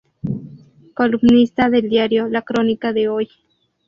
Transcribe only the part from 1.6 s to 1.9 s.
del